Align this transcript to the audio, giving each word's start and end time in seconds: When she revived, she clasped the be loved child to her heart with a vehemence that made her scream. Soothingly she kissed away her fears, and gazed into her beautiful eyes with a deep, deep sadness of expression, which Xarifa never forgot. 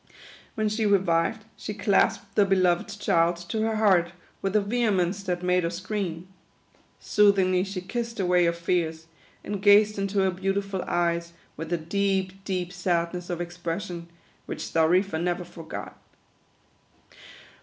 When 0.55 0.67
she 0.67 0.87
revived, 0.87 1.45
she 1.55 1.75
clasped 1.75 2.33
the 2.33 2.43
be 2.43 2.55
loved 2.55 2.99
child 2.99 3.35
to 3.49 3.61
her 3.61 3.75
heart 3.75 4.13
with 4.41 4.55
a 4.55 4.59
vehemence 4.59 5.21
that 5.21 5.43
made 5.43 5.61
her 5.63 5.69
scream. 5.69 6.27
Soothingly 6.99 7.63
she 7.63 7.81
kissed 7.81 8.19
away 8.19 8.45
her 8.45 8.51
fears, 8.51 9.05
and 9.43 9.61
gazed 9.61 9.99
into 9.99 10.17
her 10.21 10.31
beautiful 10.31 10.81
eyes 10.87 11.33
with 11.55 11.71
a 11.71 11.77
deep, 11.77 12.43
deep 12.45 12.73
sadness 12.73 13.29
of 13.29 13.41
expression, 13.41 14.07
which 14.47 14.63
Xarifa 14.73 15.21
never 15.21 15.43
forgot. 15.45 15.95